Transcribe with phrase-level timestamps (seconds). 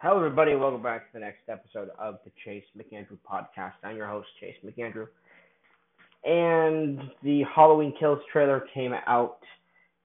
[0.00, 0.54] Hello, everybody.
[0.54, 3.72] Welcome back to the next episode of the Chase McAndrew podcast.
[3.82, 5.08] I'm your host, Chase McAndrew.
[6.24, 9.38] And the Halloween Kills trailer came out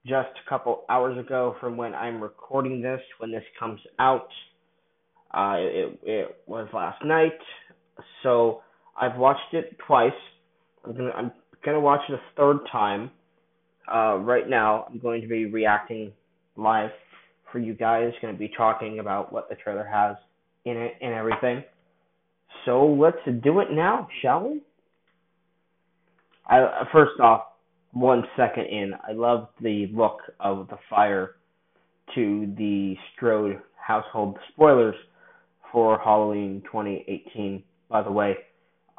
[0.03, 3.01] just a couple hours ago from when I'm recording this.
[3.19, 4.29] When this comes out,
[5.32, 7.38] uh, it, it was last night.
[8.23, 8.64] So
[9.00, 10.12] I've watched it twice.
[10.84, 11.32] I'm gonna, I'm
[11.64, 13.12] gonna watch it a third time.
[13.88, 16.14] Uh, right now, I'm going to be reacting
[16.55, 16.89] live
[17.54, 18.11] for you guys.
[18.21, 20.17] Going to be talking about what the trailer has
[20.65, 21.64] in it and everything.
[22.65, 24.61] So let's do it now, shall we?
[26.45, 27.43] I first off,
[27.93, 31.36] one second in, I love the look of the fire
[32.16, 34.95] to the Strode household spoilers
[35.72, 37.64] for Halloween 2018.
[37.89, 38.36] By the way,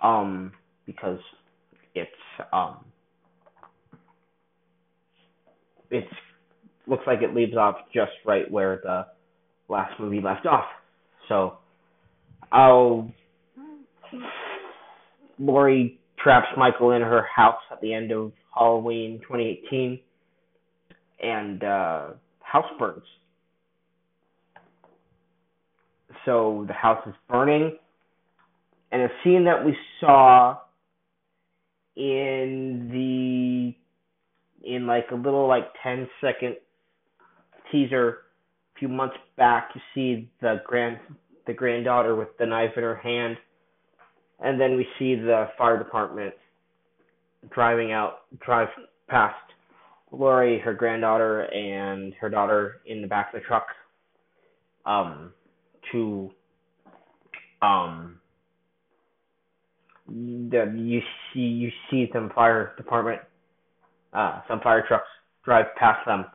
[0.03, 0.53] um,
[0.87, 1.19] because
[1.95, 2.11] it's
[2.53, 2.85] um,
[5.91, 6.07] it's
[6.87, 9.07] looks like it leaves off just right where the
[9.69, 10.67] last movie left off.
[11.29, 11.59] So,
[12.53, 13.11] I'll
[15.39, 19.99] Laurie traps Michael in her house at the end of Halloween 2018,
[21.23, 22.07] and uh,
[22.41, 23.03] house burns.
[26.25, 27.77] So the house is burning,
[28.93, 30.59] and a scene that we saw
[31.97, 33.75] in the
[34.67, 36.57] in like a little like 10 second
[37.75, 38.19] teaser
[38.77, 40.99] a few months back you see the grand
[41.47, 43.37] the granddaughter with the knife in her hand
[44.41, 46.35] and then we see the fire department
[47.51, 48.69] driving out drive
[49.09, 49.35] past
[50.11, 53.67] Laurie, her granddaughter, and her daughter in the back of the truck
[54.87, 55.33] um
[55.91, 56.31] to
[57.63, 58.21] um
[60.07, 61.01] the you
[61.33, 63.21] see you see some fire department
[64.13, 65.09] uh some fire trucks
[65.43, 66.27] drive past them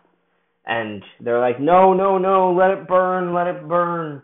[0.69, 4.21] and they're like no no no let it burn let it burn.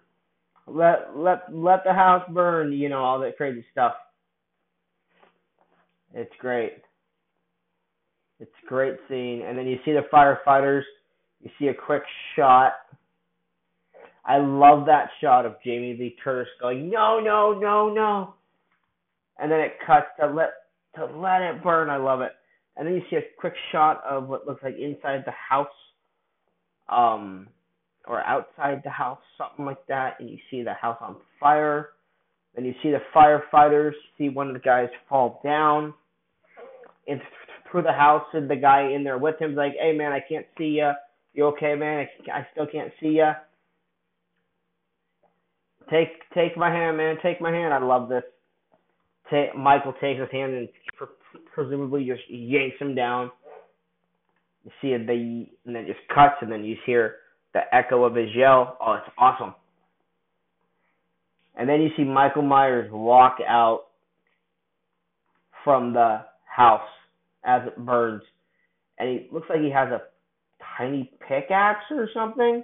[0.68, 3.94] Let let let the house burn you know all that crazy stuff.
[6.14, 6.74] It's great.
[8.40, 9.42] It's a great scene.
[9.46, 10.84] And then you see the firefighters.
[11.42, 12.04] You see a quick
[12.36, 12.74] shot.
[14.26, 18.34] I love that shot of jamie lee curtis going no no no no.
[19.40, 20.52] And then it cuts to let
[20.96, 21.90] to let it burn.
[21.90, 22.32] I love it.
[22.78, 25.68] And then you see a quick shot of what looks like inside the house,
[26.90, 27.48] um,
[28.08, 31.90] or outside the house, something like that, and you see the house on fire.
[32.56, 35.94] Then you see the firefighters see one of the guys fall down
[37.08, 37.22] and
[37.70, 40.46] through the house, and the guy in there with him's like, "Hey man, I can't
[40.58, 40.92] see you.
[41.34, 42.08] You okay, man?
[42.28, 43.32] I, I still can't see you.
[45.90, 47.18] Take take my hand, man.
[47.22, 47.74] Take my hand.
[47.74, 48.24] I love this."
[49.30, 50.70] ta- Michael takes his hand and
[51.54, 53.32] presumably just yanks him down.
[54.66, 57.18] You see it, they and then just cuts, and then you hear
[57.54, 58.78] the echo of his yell.
[58.82, 59.54] Oh, it's awesome.
[61.56, 63.86] And then you see Michael Myers walk out
[65.64, 66.82] from the house
[67.46, 68.24] as it burns,
[68.98, 70.02] and he looks like he has a
[70.78, 72.64] tiny pickaxe or something.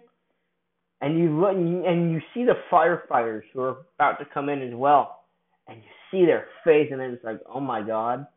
[1.02, 4.74] And you look, and you see the firefighters who are about to come in as
[4.74, 5.24] well,
[5.68, 8.28] and you see their face, and then it's like, oh my god.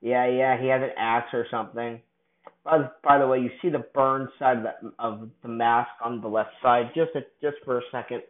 [0.00, 2.00] Yeah, yeah, he has an axe or something.
[2.64, 6.20] By, by the way, you see the burned side of the, of the mask on
[6.20, 8.22] the left side, just a, just for a second,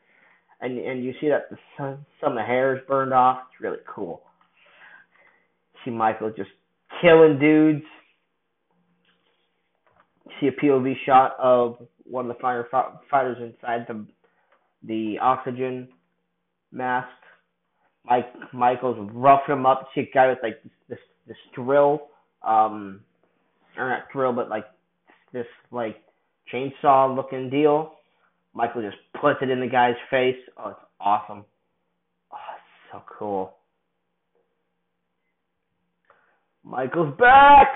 [0.61, 3.39] and and you see that the, some of the hair is burned off.
[3.53, 4.23] It's really cool.
[5.85, 6.51] See Michael just
[7.01, 7.85] killing dudes.
[10.41, 14.07] See a POV shot of one of the firefighters inside the
[14.83, 15.89] the oxygen
[16.73, 17.09] mask
[18.05, 19.89] Mike Michaels roughing him up.
[19.97, 22.09] A guy with like this this, this drill,
[22.43, 23.01] um,
[23.77, 24.65] or not drill, but like
[25.33, 26.03] this like
[26.53, 27.95] chainsaw looking deal.
[28.55, 30.37] Michael just puts it in the guy's face.
[30.57, 31.45] Oh, it's awesome.
[32.33, 33.55] Oh, it's so cool.
[36.65, 37.69] Michael's back.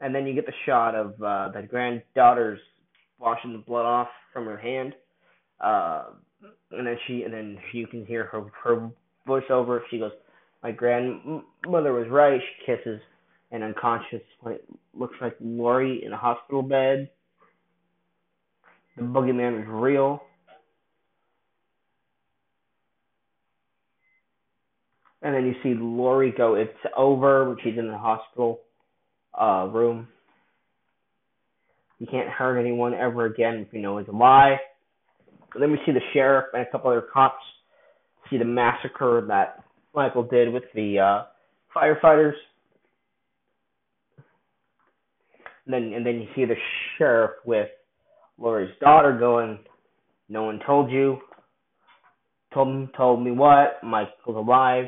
[0.00, 2.58] And then you get the shot of uh, the granddaughter's
[3.18, 4.94] washing the blood off from her hand.
[5.60, 6.06] Uh,
[6.72, 8.90] and then she and then you can hear her her
[9.26, 9.80] voiceover.
[9.90, 10.12] She goes,
[10.62, 13.00] "My grandmother was right." She kisses
[13.52, 14.22] an unconscious,
[14.94, 17.10] looks like Laurie in a hospital bed.
[18.96, 20.22] The boogeyman is real.
[25.22, 28.60] And then you see Laurie go, it's over when she's in the hospital
[29.40, 30.08] uh, room.
[32.00, 34.58] You can't hurt anyone ever again if you know it's a lie.
[35.58, 37.42] Then we see the sheriff and a couple other cops
[38.30, 39.64] see the massacre that
[39.94, 41.22] Michael did with the uh,
[41.76, 42.34] firefighters.
[45.66, 46.56] And then and then you see the
[46.98, 47.68] sheriff with
[48.38, 49.58] Laurie's daughter going,
[50.28, 51.18] "No one told you."
[52.52, 53.78] Told told me what?
[53.82, 54.86] Michael's alive.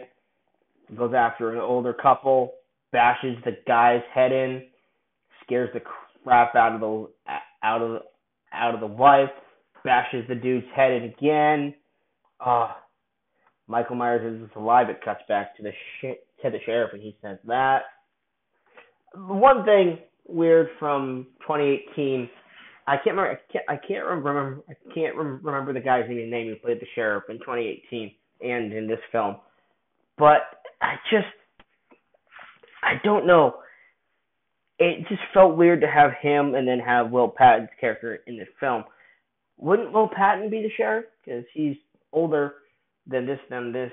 [0.96, 2.54] Goes after an older couple,
[2.92, 4.64] bashes the guy's head in,
[5.42, 5.80] scares the
[6.24, 7.08] crap out of the
[7.62, 8.02] out of
[8.52, 9.30] out of the wife,
[9.84, 11.74] bashes the dude's head in again.
[12.44, 12.72] Uh,
[13.68, 14.88] Michael Myers is alive.
[14.90, 15.70] It cuts back to the
[16.02, 17.82] to the sheriff, and he says that.
[19.14, 22.28] One thing weird from 2018.
[22.86, 23.30] I can't remember.
[23.30, 23.64] I can't.
[23.68, 24.62] I can't remember.
[24.68, 26.30] I can't remember the guy's name.
[26.30, 29.36] Name who played the sheriff in 2018 and in this film.
[30.18, 30.42] But
[30.82, 31.26] I just,
[32.82, 33.56] I don't know.
[34.78, 38.48] It just felt weird to have him and then have Will Patton's character in this
[38.60, 38.84] film.
[39.58, 41.06] Wouldn't Will Patton be the sheriff?
[41.24, 41.76] Because he's
[42.12, 42.54] older
[43.06, 43.92] than this than this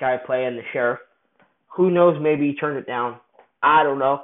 [0.00, 1.00] guy playing the sheriff.
[1.76, 2.16] Who knows?
[2.20, 3.18] Maybe he turned it down.
[3.62, 4.22] I don't know.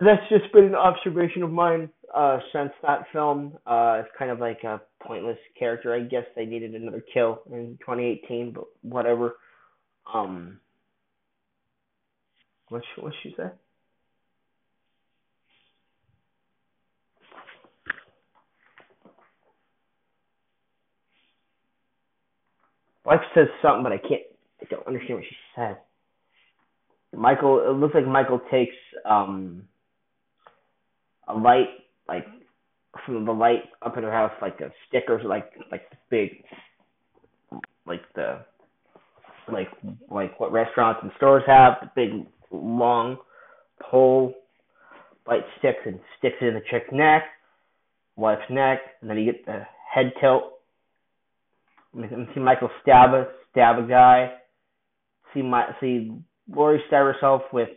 [0.00, 3.54] That's just been an observation of mine uh, since that film.
[3.66, 5.94] Uh, it's kind of like a pointless character.
[5.94, 9.36] I guess they needed another kill in 2018, but whatever.
[10.12, 10.58] Um,
[12.68, 13.50] what what she say?
[23.04, 24.22] Wife says something, but I can't.
[24.60, 25.76] I don't understand what she said.
[27.16, 27.70] Michael.
[27.70, 28.74] It looks like Michael takes
[29.04, 29.64] um
[31.28, 31.68] a light,
[32.08, 32.26] like
[33.06, 36.44] from the light up in her house, like a stickers, like like the big,
[37.86, 38.44] like the
[39.52, 39.68] like
[40.10, 43.16] like what restaurants and stores have, the big long
[43.80, 44.34] pole
[45.26, 47.22] light sticks and sticks it in the chick's neck,
[48.16, 49.62] wife's neck, and then you get the
[49.92, 50.59] head tilt
[51.94, 54.32] see Michael stab a stab a guy.
[55.34, 56.12] See my see
[56.48, 57.68] Laurie stab herself with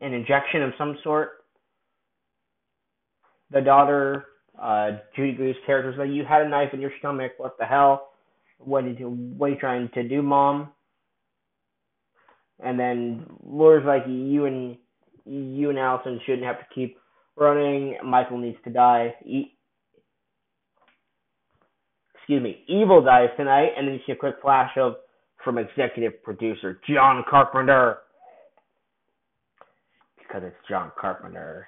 [0.00, 1.30] an injection of some sort.
[3.50, 4.26] The daughter,
[4.60, 7.32] uh, Judy Greer's character is like, "You had a knife in your stomach.
[7.38, 8.10] What the hell?
[8.58, 9.08] What did you?
[9.10, 10.72] What are you trying to do, mom?"
[12.60, 14.76] And then Laura's like, "You and
[15.24, 16.98] you and Allison shouldn't have to keep
[17.36, 17.96] running.
[18.04, 19.14] Michael needs to die.
[19.24, 19.53] Eat,
[22.24, 24.94] excuse me, Evil dies tonight, and then you see a quick flash of
[25.44, 27.98] from executive producer John Carpenter.
[30.16, 31.66] Because it's John Carpenter.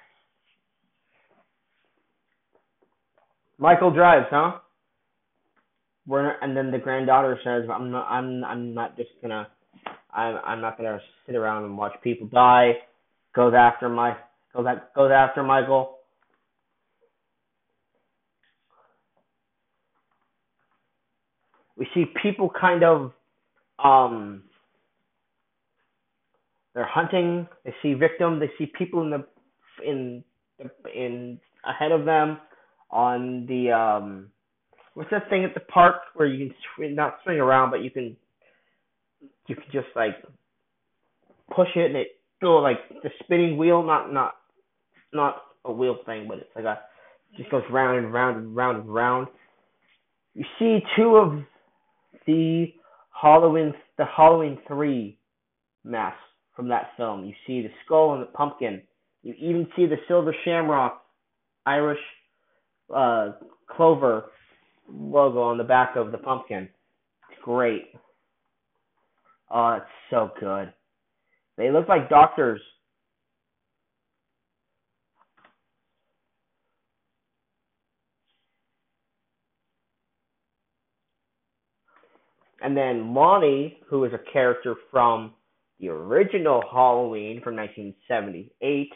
[3.59, 4.57] Michael drives, huh?
[6.07, 8.07] We're and then the granddaughter says, "I'm not.
[8.09, 8.43] I'm.
[8.43, 9.47] I'm not just gonna.
[10.11, 10.39] I'm.
[10.43, 12.79] I'm not gonna sit around and watch people die."
[13.35, 14.17] Goes after my.
[14.55, 14.65] Goes.
[14.95, 15.96] Goes after Michael.
[21.77, 23.11] We see people kind of
[23.83, 24.43] um
[26.73, 29.25] they're hunting they see victims they see people in the
[29.85, 30.23] in
[30.93, 32.37] in ahead of them
[32.89, 34.29] on the um
[34.93, 37.91] what's that thing at the park where you can swing, not swing around but you
[37.91, 38.15] can
[39.47, 40.15] you can just like
[41.55, 42.07] push it and it
[42.41, 44.35] go like the spinning wheel not not
[45.13, 46.79] not a wheel thing but it's like a
[47.35, 49.27] just goes round and round and round and round.
[50.33, 51.43] You see two of
[52.27, 52.67] the
[53.19, 55.17] Halloween the Halloween three
[55.83, 56.19] masks
[56.55, 57.25] from that film.
[57.25, 58.83] You see the skull and the pumpkin.
[59.23, 61.01] You even see the silver shamrock
[61.65, 61.99] Irish
[62.95, 63.31] uh,
[63.75, 64.25] clover
[64.89, 66.69] logo on the back of the pumpkin.
[67.31, 67.85] It's great.
[69.49, 70.71] Oh, it's so good.
[71.57, 72.61] They look like doctors
[82.61, 85.33] And then Lonnie, who is a character from
[85.79, 88.91] the original Halloween from 1978,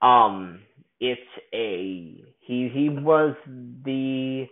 [0.00, 0.60] um,
[1.00, 1.20] it's
[1.54, 3.34] a he he was
[3.84, 4.46] the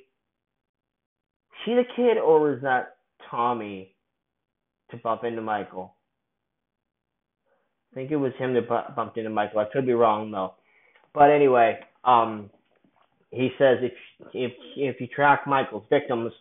[1.64, 2.96] she the kid or was that
[3.30, 3.94] Tommy
[4.90, 5.94] to bump into Michael?
[7.92, 9.60] I think it was him that bumped into Michael.
[9.60, 10.54] I could be wrong though.
[11.14, 12.50] But anyway, um,
[13.30, 13.92] he says if
[14.34, 16.32] if if you track Michael's victims,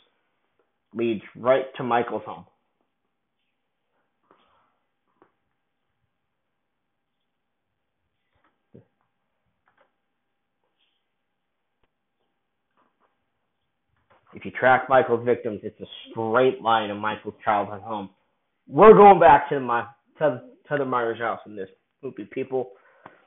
[0.95, 2.45] leads right to Michael's home.
[14.33, 18.09] If you track Michael's victims, it's a straight line to Michael's childhood home.
[18.67, 19.81] We're going back to the
[20.19, 21.69] to, to the Myers house in this
[22.03, 22.71] movie, people.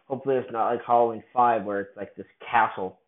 [0.07, 2.99] Hopefully, it's not like Halloween Five where it's like this castle.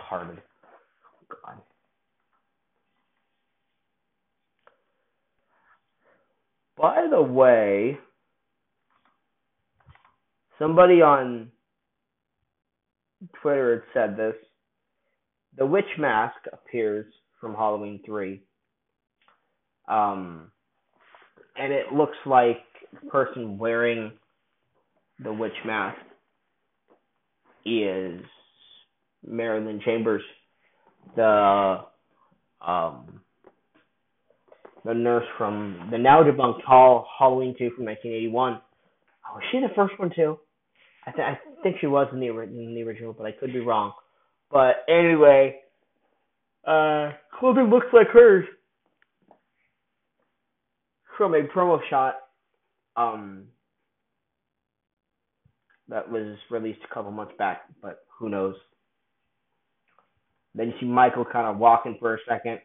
[0.00, 0.38] Retarded.
[0.40, 1.60] Oh, God.
[6.76, 7.98] By the way,
[10.58, 11.50] somebody on
[13.42, 14.34] Twitter had said this.
[15.56, 17.06] the witch mask appears
[17.40, 18.42] from Halloween three.
[19.88, 20.50] Um,
[21.56, 22.62] and it looks like
[23.02, 24.12] the person wearing
[25.22, 25.98] the witch mask
[27.64, 28.22] is
[29.26, 30.22] Marion Chambers,
[31.16, 31.80] the
[32.66, 33.21] um
[34.84, 38.60] the nurse from the now debunked Hall Halloween two from 1981.
[39.30, 40.38] Oh, was she the first one too?
[41.06, 43.60] I, th- I think she was in the in the original, but I could be
[43.60, 43.92] wrong.
[44.50, 45.56] But anyway,
[46.66, 48.44] uh, clothing looks like hers
[51.16, 52.16] from a promo shot
[52.96, 53.44] um
[55.88, 58.54] that was released a couple months back, but who knows.
[60.54, 62.60] Then you see Michael kind of walking for a second.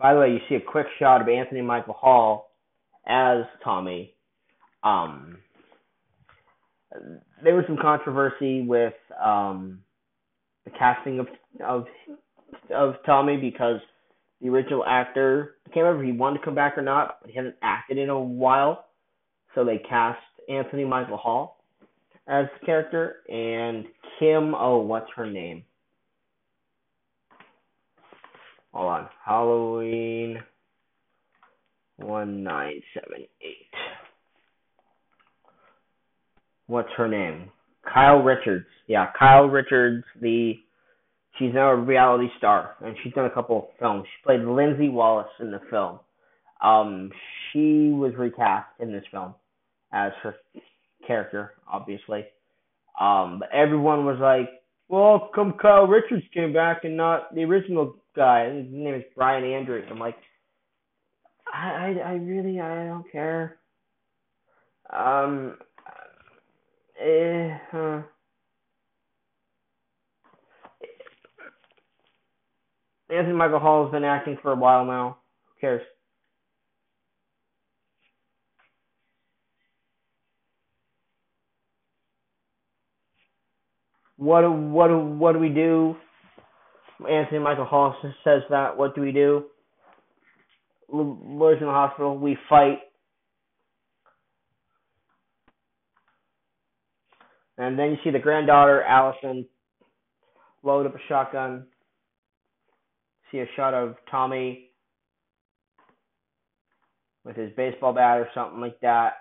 [0.00, 2.52] By the way, you see a quick shot of Anthony Michael Hall
[3.06, 4.14] as Tommy.
[4.82, 5.38] Um,
[7.44, 9.80] there was some controversy with um,
[10.64, 11.26] the casting of
[11.64, 11.84] of
[12.74, 13.80] of Tommy because
[14.40, 17.30] the original actor I can't remember if he wanted to come back or not, but
[17.30, 18.86] he hasn't acted in a while,
[19.54, 21.62] so they cast Anthony Michael Hall
[22.26, 23.84] as the character and
[24.18, 24.54] Kim.
[24.54, 25.64] Oh, what's her name?
[28.72, 29.08] Hold on.
[29.24, 30.38] Halloween
[31.96, 33.74] one nine seven eight.
[36.66, 37.50] What's her name?
[37.92, 38.66] Kyle Richards.
[38.86, 40.04] Yeah, Kyle Richards.
[40.20, 40.54] The
[41.38, 44.04] she's now a reality star, and she's done a couple of films.
[44.06, 45.98] She played Lindsay Wallace in the film.
[46.62, 47.10] Um,
[47.52, 49.34] she was recast in this film
[49.92, 50.34] as her
[51.06, 52.24] character, obviously.
[53.00, 54.59] Um, but everyone was like,
[54.90, 58.50] "Well, come Kyle Richards came back and not the original guy.
[58.50, 59.86] His name is Brian Andrews.
[59.88, 60.16] I'm like,
[61.52, 63.60] I, I, I really, I don't care.
[64.92, 65.58] Um,
[67.00, 68.02] eh, huh.
[73.10, 75.18] Anthony Michael Hall has been acting for a while now.
[75.46, 75.82] Who cares?
[84.20, 85.96] What what what do we do
[87.08, 88.76] Anthony Michael Hall says that.
[88.76, 89.44] What do we do?
[90.92, 92.18] Laurie's in the hospital.
[92.18, 92.80] We fight.
[97.56, 99.46] And then you see the granddaughter, Allison,
[100.62, 101.66] load up a shotgun.
[103.32, 104.70] See a shot of Tommy
[107.24, 109.12] with his baseball bat or something like that.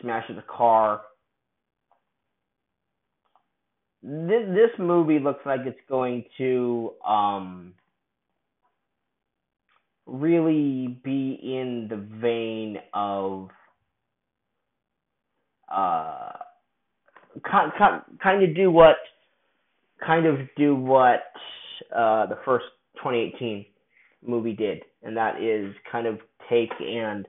[0.00, 1.02] Smashes a car
[4.02, 7.74] this this movie looks like it's going to um
[10.06, 13.48] really be in the vein of
[15.68, 16.32] uh
[17.50, 17.72] kind,
[18.22, 18.96] kind, of do what
[20.04, 21.24] kind of do what
[21.94, 23.66] uh the first 2018
[24.24, 27.26] movie did and that is kind of take and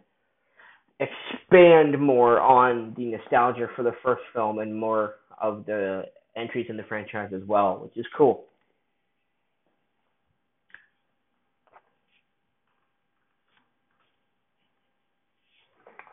[1.00, 6.04] expand more on the nostalgia for the first film and more of the
[6.38, 8.46] entries in the franchise as well, which is cool.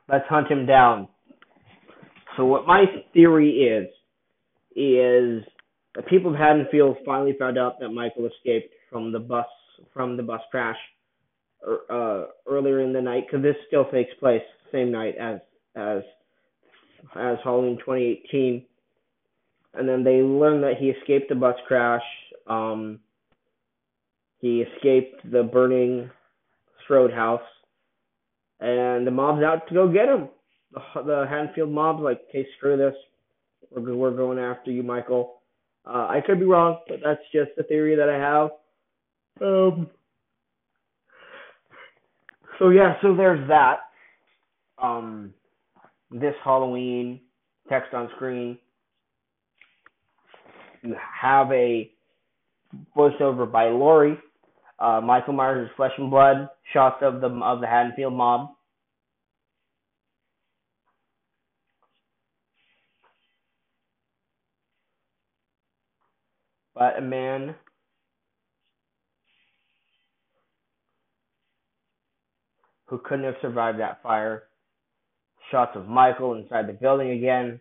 [0.08, 1.08] Let's hunt him down.
[2.36, 3.86] So what my theory is
[4.76, 5.44] is
[5.94, 9.46] the people of Haddonfield finally found out that Michael escaped from the bus
[9.92, 10.76] from the bus crash
[11.66, 15.38] uh, earlier in the night because this still takes place same night as
[15.76, 16.02] as
[17.16, 18.64] as Halloween 2018
[19.76, 22.02] and then they learn that he escaped the bus crash.
[22.46, 23.00] Um,
[24.38, 26.10] he escaped the burning
[26.84, 27.40] Strode house,
[28.60, 30.28] and the mob's out to go get him.
[30.72, 32.94] The, the Haddonfield mob's like, "Okay, screw this.
[33.70, 35.40] We're we're going after you, Michael."
[35.86, 38.50] Uh, I could be wrong, but that's just the theory that I have.
[39.40, 39.88] Um.
[42.58, 43.78] So yeah, so there's that.
[44.82, 45.32] Um,
[46.10, 47.20] this Halloween,
[47.68, 48.58] text on screen
[50.84, 51.90] you have a
[52.96, 54.18] voiceover by Laurie.
[54.78, 58.50] Uh, Michael Myers' is Flesh and Blood, shots of the of the Haddonfield mob.
[66.74, 67.54] But a man
[72.86, 74.44] who couldn't have survived that fire.
[75.52, 77.60] Shots of Michael inside the building again.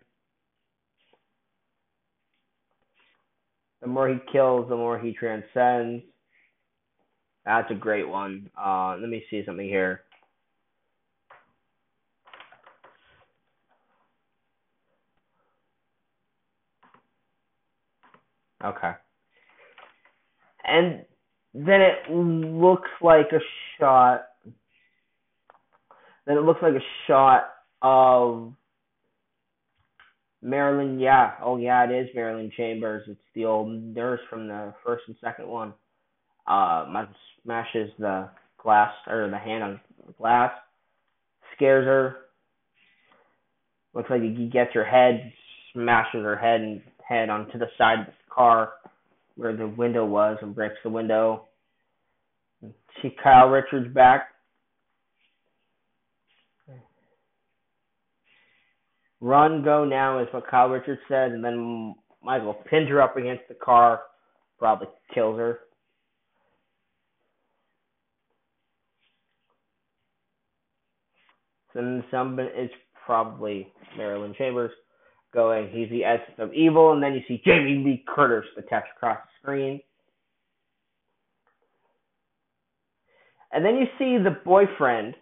[3.84, 6.02] the more he kills, the more he transcends.
[7.44, 8.48] That's a great one.
[8.58, 10.00] Uh, let me see something here.
[18.64, 18.92] Okay.
[20.66, 21.04] And
[21.52, 23.40] then it looks like a
[23.78, 24.22] shot.
[26.26, 27.50] Then it looks like a shot
[27.82, 28.54] of
[30.44, 31.00] Marion.
[31.00, 31.32] Yeah.
[31.42, 33.04] Oh, yeah, it is Marion Chambers.
[33.08, 35.72] It's the old nurse from the first and second one.
[36.46, 36.84] Uh,
[37.42, 38.28] smashes the
[38.62, 40.52] glass or the hand on the glass,
[41.56, 42.16] scares her.
[43.94, 45.32] Looks like he gets her head,
[45.72, 48.72] smashes her head and head onto the side of the car
[49.36, 51.44] where the window was and breaks the window.
[53.02, 54.28] See Kyle Richards back.
[59.24, 63.44] Run, go now is what Kyle Richards said, and then Michael pins her up against
[63.48, 64.02] the car,
[64.58, 65.60] probably kills her.
[71.74, 72.68] Then someone is
[73.06, 74.72] probably Marion Chambers
[75.32, 78.90] going, he's the essence of evil, and then you see Jamie Lee Curtis, the text
[78.94, 79.80] across the screen.
[83.52, 85.14] And then you see the boyfriend,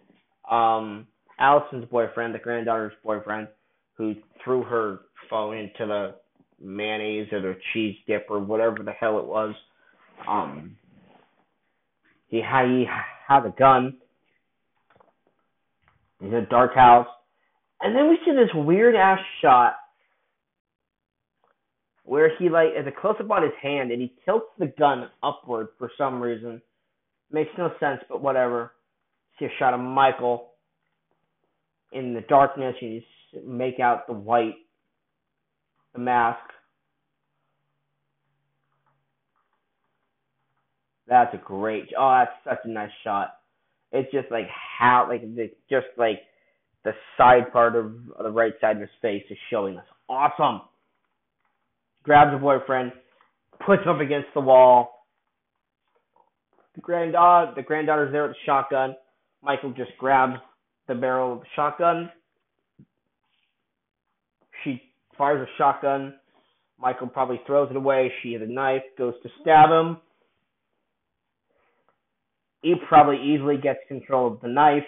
[0.51, 1.07] um,
[1.39, 3.47] Allison's boyfriend, the granddaughter's boyfriend,
[3.97, 6.15] who threw her phone into the
[6.61, 9.53] mayonnaise or the cheese dip or whatever the hell it was.
[10.27, 10.77] Um,
[12.27, 12.85] he had, he
[13.27, 13.97] had a gun.
[16.19, 17.07] He's in a dark house.
[17.81, 19.75] And then we see this weird ass shot
[22.05, 25.09] where he like is a close up on his hand and he tilts the gun
[25.21, 26.61] upward for some reason.
[27.31, 28.73] Makes no sense, but whatever.
[29.39, 30.51] See a shot of Michael
[31.91, 32.75] in the darkness.
[32.79, 33.01] You
[33.45, 34.55] make out the white,
[35.93, 36.39] the mask.
[41.07, 41.89] That's a great.
[41.97, 43.35] Oh, that's such a nice shot.
[43.91, 44.47] It's just like
[44.79, 45.21] how, like
[45.69, 46.19] just like
[46.83, 49.85] the side part of the right side of his face is showing us.
[50.09, 50.61] Awesome
[52.03, 52.91] grabs her boyfriend,
[53.65, 55.07] puts him up against the wall.
[56.75, 58.95] The granddaughter, the granddaughter's there with the shotgun.
[59.41, 60.35] Michael just grabs
[60.87, 62.11] the barrel of the shotgun.
[65.17, 66.15] Fires a shotgun.
[66.79, 68.11] Michael probably throws it away.
[68.21, 69.97] She has a knife, goes to stab him.
[72.61, 74.83] He probably easily gets control of the knife.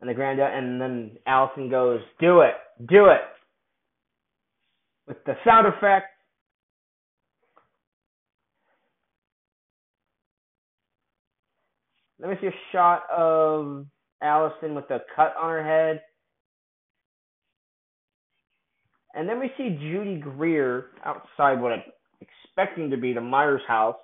[0.00, 2.54] And the granddaughter, and then Allison goes, "Do it,
[2.86, 3.22] do it."
[5.06, 6.06] with the sound effect.
[12.18, 13.86] Let me see a shot of
[14.22, 16.00] Allison with the cut on her head.
[19.14, 21.82] And then we see Judy Greer outside what I'm
[22.20, 23.96] expecting to be the Myers house,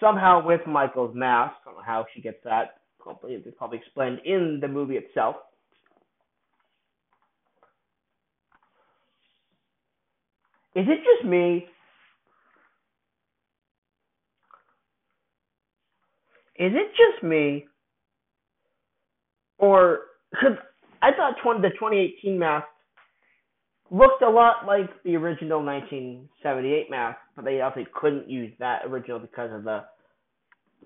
[0.00, 1.54] somehow with Michael's mask.
[1.62, 2.80] I don't know how she gets that.
[2.98, 5.36] Probably, it's probably explained in the movie itself.
[10.74, 11.66] Is it just me?
[16.58, 17.66] Is it just me?
[19.58, 20.56] Or because
[21.02, 22.66] I thought 20, the 2018 mask
[23.90, 29.18] looked a lot like the original 1978 mask, but they obviously couldn't use that original
[29.18, 29.84] because of the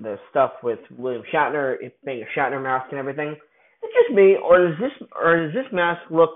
[0.01, 3.35] the stuff with William Shatner being a Shatner mask and everything.
[3.83, 6.31] It's just me, or does this or does this mask look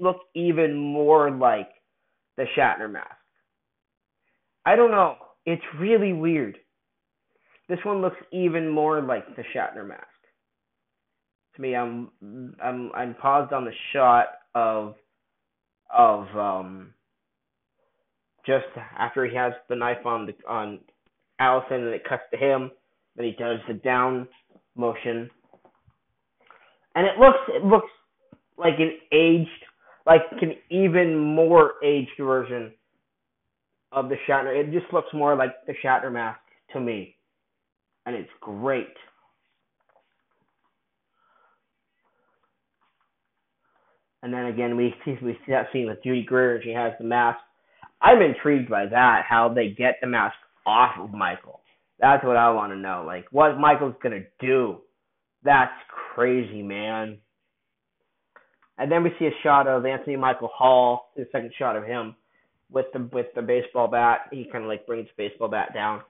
[0.00, 1.68] look even more like
[2.36, 3.16] the Shatner mask.
[4.64, 5.16] I don't know.
[5.44, 6.58] It's really weird.
[7.68, 10.06] This one looks even more like the Shatner mask.
[11.56, 12.10] To me, I'm
[12.62, 14.94] I'm I'm paused on the shot of
[15.94, 16.92] of um
[18.46, 20.78] just after he has the knife on the on
[21.38, 22.70] Allison and it cuts to him,
[23.16, 24.28] then he does the down
[24.76, 25.28] motion.
[26.94, 27.90] And it looks it looks
[28.56, 29.50] like an aged
[30.06, 32.72] like an even more aged version
[33.92, 34.56] of the Shatner.
[34.56, 36.40] It just looks more like the Shatner mask
[36.72, 37.16] to me,
[38.06, 38.94] and it's great.
[44.26, 46.60] And then again, we see we see that scene with Judy Greer.
[46.60, 47.38] She has the mask.
[48.02, 49.22] I'm intrigued by that.
[49.24, 50.34] How they get the mask
[50.66, 51.60] off of Michael.
[52.00, 53.04] That's what I want to know.
[53.06, 54.78] Like what Michael's gonna do.
[55.44, 55.70] That's
[56.16, 57.18] crazy, man.
[58.78, 62.16] And then we see a shot of Anthony Michael Hall, the second shot of him
[62.68, 64.22] with the with the baseball bat.
[64.32, 66.00] He kind of like brings the baseball bat down.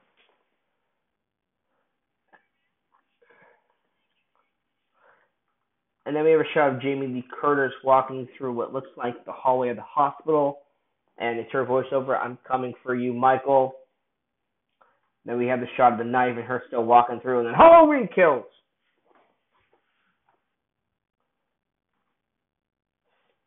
[6.06, 9.24] And then we have a shot of Jamie Lee Curtis walking through what looks like
[9.24, 10.60] the hallway of the hospital.
[11.18, 13.74] And it's her voiceover, I'm coming for you, Michael.
[15.24, 17.54] Then we have the shot of the knife and her still walking through, and then
[17.54, 18.44] Halloween kills.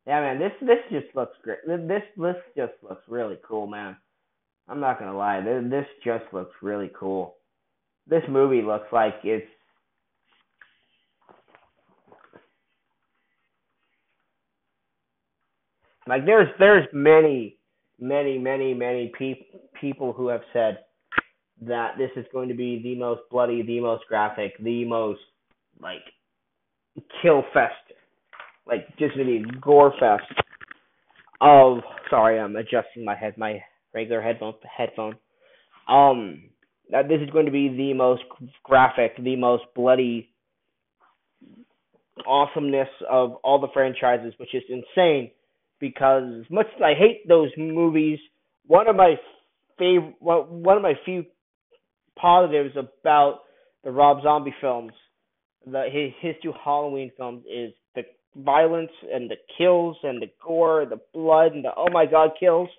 [0.06, 1.60] Yeah, man, this this just looks great.
[1.66, 3.96] This this just looks really cool, man.
[4.68, 7.36] I'm not gonna lie, this, this just looks really cool.
[8.08, 9.48] This movie looks like it's
[16.10, 17.58] like there's there's many
[18.00, 19.46] many many many pe-
[19.80, 20.80] people who have said
[21.62, 25.20] that this is going to be the most bloody, the most graphic, the most
[25.82, 26.02] like
[27.22, 27.74] kill fest
[28.66, 30.24] like just really gore fest
[31.42, 31.78] of
[32.10, 33.62] sorry, I'm adjusting my head my
[33.94, 35.16] regular headphone headphone.
[35.88, 36.50] Um
[36.90, 38.24] that this is going to be the most
[38.64, 40.34] graphic, the most bloody
[42.26, 45.32] awesomeness of all the franchises, which is insane
[45.80, 48.20] because much as I hate those movies,
[48.68, 49.16] one of my
[49.78, 51.26] favorite one of my few
[52.20, 53.42] positives about
[53.84, 54.92] the Rob Zombie films,
[55.66, 58.04] the his, his two Halloween films is the
[58.36, 62.70] violence and the kills and the gore, the blood and the oh my god kills.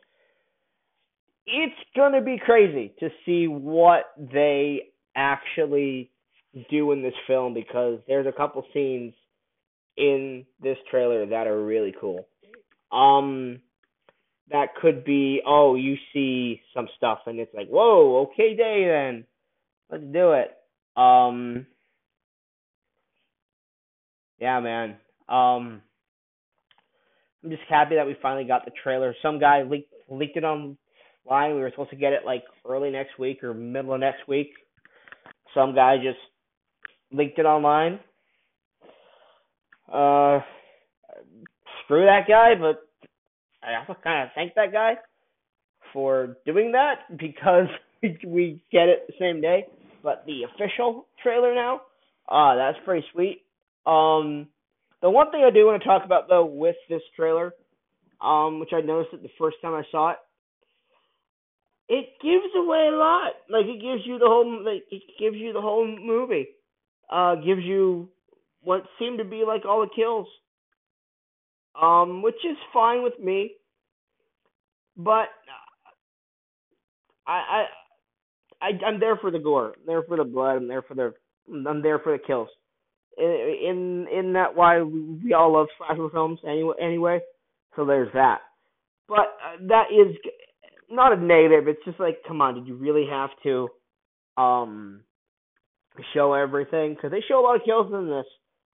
[1.47, 6.11] It's gonna be crazy to see what they actually
[6.71, 9.15] do in this film because there's a couple scenes
[9.97, 12.27] in this trailer that are really cool.
[12.93, 13.61] Um
[14.51, 19.25] that could be oh you see some stuff and it's like whoa okay day then
[19.91, 20.57] let's do it
[20.97, 21.67] um
[24.41, 24.97] yeah man
[25.31, 25.81] um,
[27.43, 29.15] I'm just happy that we finally got the trailer.
[29.23, 31.55] Some guy leaked leaked it online.
[31.55, 34.53] We were supposed to get it like early next week or middle of next week.
[35.55, 36.19] Some guy just
[37.13, 38.01] leaked it online.
[39.91, 40.41] Uh,
[41.91, 42.87] screw that guy, but
[43.65, 44.95] I also kind of thank that guy
[45.93, 47.67] for doing that because
[48.27, 49.67] we get it the same day.
[50.03, 51.81] But the official trailer now,
[52.29, 53.43] uh, that's pretty sweet.
[53.87, 54.47] Um,
[55.03, 57.55] the one thing I do want to talk about though with this trailer,
[58.21, 60.19] um, which I noticed it the first time I saw it,
[61.89, 63.33] it gives away a lot.
[63.51, 66.51] Like it gives you the whole, like it gives you the whole movie.
[67.11, 68.09] Uh, gives you
[68.63, 70.29] what seemed to be like all the kills.
[71.81, 73.53] Um, which is fine with me.
[74.97, 75.29] But
[77.27, 77.65] I, I,
[78.61, 79.75] I, I'm there for the gore.
[79.77, 80.57] I'm there for the blood.
[80.57, 81.13] I'm there for the.
[81.49, 82.49] I'm there for the kills
[83.21, 86.75] in in that why we all love slasher films anyway.
[86.81, 87.21] Anyway,
[87.77, 88.41] so there's that.
[89.09, 90.17] But uh, that is
[90.91, 91.69] not a negative.
[91.69, 93.69] It's just like, come on, did you really have to
[94.37, 95.03] um
[96.15, 96.95] show everything?
[96.95, 98.27] Because they show a lot of kills in this.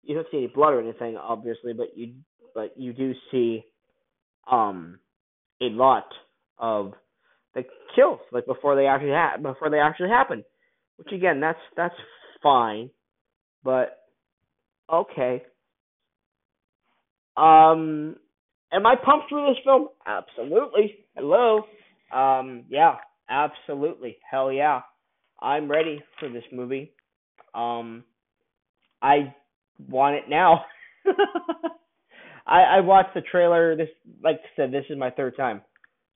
[0.02, 2.14] You don't see any blood or anything, obviously, but you
[2.56, 3.64] but you do see
[4.50, 4.98] um
[5.60, 6.06] a lot
[6.58, 6.94] of
[7.54, 7.64] the
[7.94, 10.44] kills like before they actually ha- before they actually happen.
[10.96, 11.94] Which again, that's that's
[12.42, 12.90] fine,
[13.62, 13.98] but
[14.92, 15.42] okay.
[17.36, 18.16] Um,
[18.72, 19.88] am I pumped for this film?
[20.06, 20.96] Absolutely.
[21.14, 21.64] Hello.
[22.14, 22.94] Um, yeah,
[23.28, 24.16] absolutely.
[24.30, 24.80] Hell yeah.
[25.40, 26.92] I'm ready for this movie.
[27.54, 28.04] Um,
[29.02, 29.34] I
[29.88, 30.64] want it now.
[32.46, 33.76] I I watched the trailer.
[33.76, 33.88] This,
[34.22, 35.62] like I said, this is my third time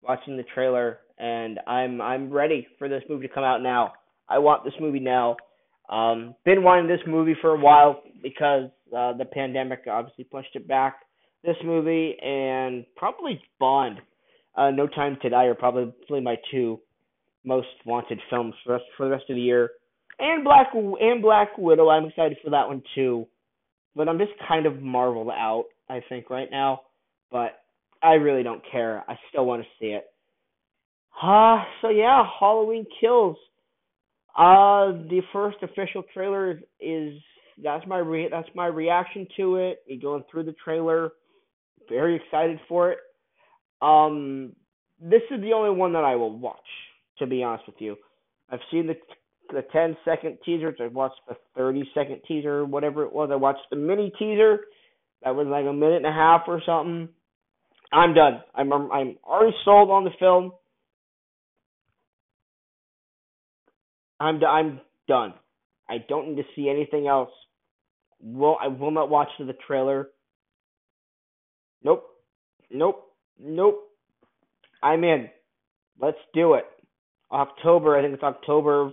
[0.01, 3.93] watching the trailer, and I'm I'm ready for this movie to come out now.
[4.29, 5.37] I want this movie now.
[5.89, 10.67] Um, been wanting this movie for a while because uh, the pandemic obviously pushed it
[10.67, 10.97] back.
[11.43, 13.99] This movie and probably Bond,
[14.55, 16.81] uh, No Time to Die are probably my two
[17.45, 19.69] most wanted films for for the rest of the year.
[20.19, 23.27] And Black and Black Widow, I'm excited for that one too.
[23.95, 26.81] But I'm just kind of marveled out, I think, right now.
[27.31, 27.59] But
[28.01, 29.03] I really don't care.
[29.07, 30.05] I still want to see it.
[31.21, 33.37] Uh, so yeah, Halloween Kills.
[34.37, 37.21] Uh, the first official trailer is, is
[37.63, 39.81] that's my re- that's my reaction to it.
[39.89, 41.11] Me going through the trailer,
[41.89, 42.99] very excited for it.
[43.81, 44.53] Um,
[45.01, 46.57] this is the only one that I will watch.
[47.19, 47.95] To be honest with you,
[48.51, 48.95] I've seen the
[49.49, 50.75] the 10 second teasers.
[50.79, 53.29] I watched the 30 second teaser, whatever it was.
[53.31, 54.59] I watched the mini teaser.
[55.23, 57.09] That was like a minute and a half or something.
[57.91, 58.41] I'm done.
[58.53, 60.51] I'm I'm already sold on the film.
[64.19, 65.33] I'm I'm done.
[65.89, 67.31] I don't need to see anything else.
[68.21, 70.09] Will I will not watch the trailer.
[71.83, 72.05] Nope.
[72.71, 73.11] Nope.
[73.39, 73.83] Nope.
[74.81, 75.29] I'm in.
[75.99, 76.65] Let's do it.
[77.31, 78.91] October, I think it's October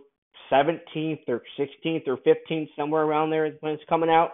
[0.53, 4.31] 17th or 16th or 15th, somewhere around there is when it's coming out.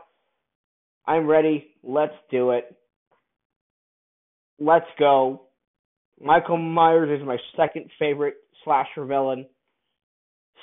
[1.07, 1.75] I'm ready.
[1.83, 2.77] Let's do it.
[4.59, 5.43] Let's go.
[6.21, 9.47] Michael Myers is my second favorite slasher villain.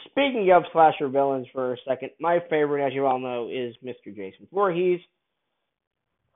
[0.05, 4.15] Speaking of slasher villains for a second, my favorite, as you all know, is Mr.
[4.15, 5.01] Jason Voorhees.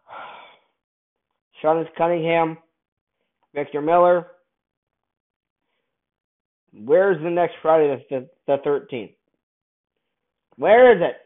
[1.62, 2.58] Sean Cunningham,
[3.54, 4.28] Victor Miller.
[6.74, 9.12] Where's the next Friday the the thirteenth?
[10.56, 11.18] Where is it?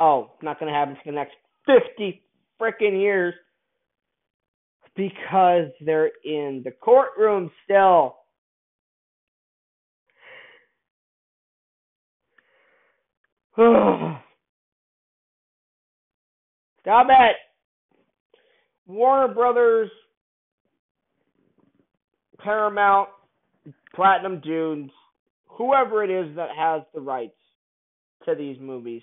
[0.00, 1.34] Oh, not gonna happen for the next
[1.66, 2.22] fifty
[2.60, 3.34] freaking years
[4.96, 8.16] because they're in the courtroom still.
[16.80, 17.36] Stop it.
[18.86, 19.90] Warner Brothers,
[22.38, 23.10] Paramount,
[23.94, 24.90] Platinum Dunes,
[25.46, 27.36] whoever it is that has the rights
[28.24, 29.02] to these movies.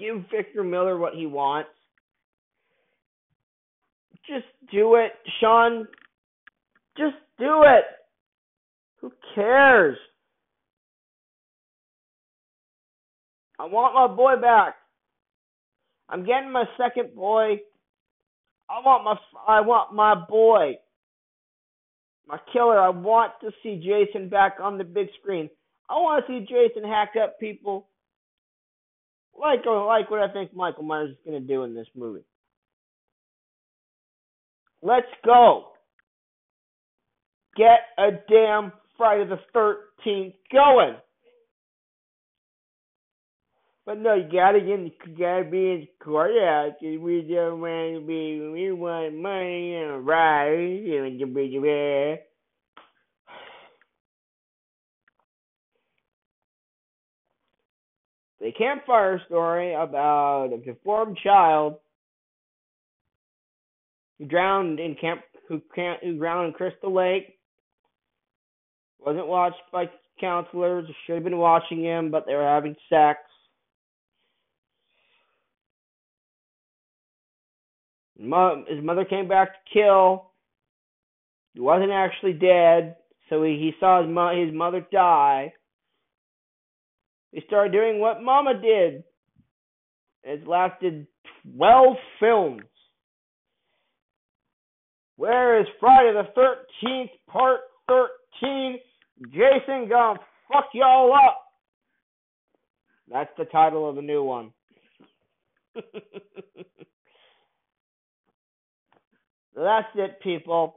[0.00, 1.70] Give Victor Miller what he wants.
[4.26, 5.86] Just do it, Sean.
[6.96, 7.84] Just do it.
[9.00, 9.96] Who cares?
[13.58, 14.76] I want my boy back.
[16.08, 17.60] I'm getting my second boy.
[18.68, 20.74] I want my I want my boy.
[22.26, 22.78] My killer.
[22.78, 25.50] I want to see Jason back on the big screen.
[25.88, 27.88] I want to see Jason hack up people.
[29.40, 32.24] Like uh, like what I think Michael Myers is going to do in this movie.
[34.82, 35.68] Let's go.
[37.56, 40.96] Get a damn Friday the 13th going.
[43.86, 48.00] But no, you gotta get, you gotta be in court, yeah, cause we don't want
[48.00, 51.18] to be, we want money and rights, and
[58.40, 61.74] The campfire story about a deformed child
[64.18, 67.38] who drowned in camp, who can't, who drowned in Crystal Lake
[68.98, 70.88] wasn't watched by counselors.
[71.06, 73.18] Should have been watching him, but they were having sex.
[78.18, 80.30] His mother came back to kill.
[81.54, 82.96] He wasn't actually dead,
[83.28, 85.52] so he, he saw his, mo- his mother die.
[87.32, 89.04] He started doing what Mama did.
[90.24, 91.06] It's lasted
[91.56, 92.62] 12 films.
[95.16, 96.28] Where is Friday the
[96.86, 98.78] 13th, part 13?
[99.26, 100.18] Jason gonna
[100.50, 101.44] fuck y'all up.
[103.10, 104.52] That's the title of the new one.
[109.54, 110.76] that's it, people.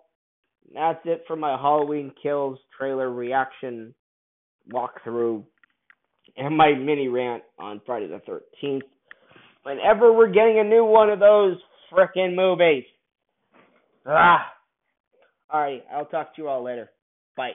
[0.74, 3.94] That's it for my Halloween Kills trailer reaction
[4.72, 5.44] walkthrough
[6.38, 8.22] and my mini rant on Friday the
[8.64, 8.82] 13th.
[9.64, 11.58] Whenever we're getting a new one of those
[11.92, 12.84] frickin' movies.
[14.06, 14.46] Ah.
[15.54, 16.90] Alright, I'll talk to you all later.
[17.38, 17.52] Bye.